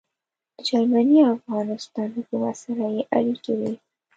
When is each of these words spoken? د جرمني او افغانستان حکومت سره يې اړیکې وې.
د 0.55 0.57
جرمني 0.67 1.17
او 1.27 1.33
افغانستان 1.39 2.07
حکومت 2.17 2.55
سره 2.65 2.85
يې 2.95 3.01
اړیکې 3.17 3.53
وې. 3.59 3.71